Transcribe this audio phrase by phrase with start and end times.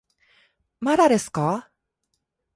[0.79, 1.71] まだですかー